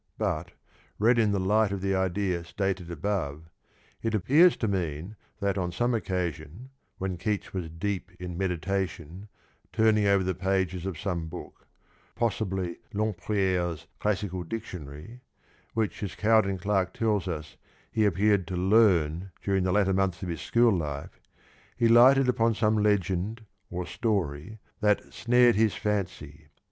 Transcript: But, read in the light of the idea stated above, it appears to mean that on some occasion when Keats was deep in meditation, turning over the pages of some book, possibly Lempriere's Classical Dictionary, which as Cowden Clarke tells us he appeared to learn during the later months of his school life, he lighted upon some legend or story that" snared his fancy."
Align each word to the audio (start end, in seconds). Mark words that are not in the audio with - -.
But, 0.17 0.53
read 0.97 1.19
in 1.19 1.31
the 1.31 1.39
light 1.39 1.71
of 1.71 1.79
the 1.81 1.93
idea 1.93 2.43
stated 2.43 2.89
above, 2.89 3.43
it 4.01 4.15
appears 4.15 4.57
to 4.57 4.67
mean 4.67 5.15
that 5.41 5.59
on 5.59 5.71
some 5.71 5.93
occasion 5.93 6.71
when 6.97 7.17
Keats 7.17 7.53
was 7.53 7.69
deep 7.69 8.09
in 8.19 8.35
meditation, 8.35 9.27
turning 9.71 10.07
over 10.07 10.23
the 10.23 10.33
pages 10.33 10.87
of 10.87 10.97
some 10.99 11.27
book, 11.27 11.67
possibly 12.15 12.77
Lempriere's 12.95 13.85
Classical 13.99 14.43
Dictionary, 14.43 15.21
which 15.75 16.01
as 16.01 16.15
Cowden 16.15 16.57
Clarke 16.57 16.93
tells 16.95 17.27
us 17.27 17.55
he 17.91 18.03
appeared 18.03 18.47
to 18.47 18.55
learn 18.57 19.29
during 19.43 19.63
the 19.63 19.71
later 19.71 19.93
months 19.93 20.23
of 20.23 20.29
his 20.29 20.41
school 20.41 20.75
life, 20.75 21.21
he 21.77 21.87
lighted 21.87 22.27
upon 22.27 22.55
some 22.55 22.81
legend 22.81 23.45
or 23.69 23.85
story 23.85 24.57
that" 24.79 25.13
snared 25.13 25.53
his 25.55 25.75
fancy." 25.75 26.47